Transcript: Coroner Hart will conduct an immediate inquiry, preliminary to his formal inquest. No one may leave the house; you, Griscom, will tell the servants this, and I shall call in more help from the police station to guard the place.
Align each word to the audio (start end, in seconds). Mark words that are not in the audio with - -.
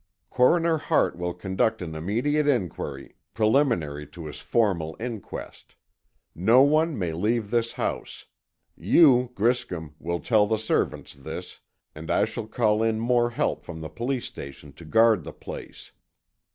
Coroner 0.31 0.79
Hart 0.79 1.15
will 1.15 1.35
conduct 1.35 1.79
an 1.79 1.93
immediate 1.93 2.47
inquiry, 2.47 3.13
preliminary 3.35 4.07
to 4.07 4.25
his 4.25 4.39
formal 4.39 4.97
inquest. 4.99 5.75
No 6.33 6.63
one 6.63 6.97
may 6.97 7.13
leave 7.13 7.51
the 7.51 7.71
house; 7.75 8.25
you, 8.75 9.29
Griscom, 9.35 9.93
will 9.99 10.19
tell 10.19 10.47
the 10.47 10.57
servants 10.57 11.13
this, 11.13 11.59
and 11.93 12.09
I 12.09 12.25
shall 12.25 12.47
call 12.47 12.81
in 12.81 12.99
more 12.99 13.29
help 13.29 13.63
from 13.63 13.81
the 13.81 13.89
police 13.89 14.25
station 14.25 14.73
to 14.73 14.85
guard 14.85 15.23
the 15.23 15.33
place. 15.33 15.91